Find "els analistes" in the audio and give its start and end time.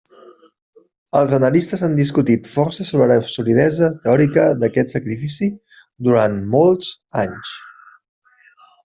1.17-1.81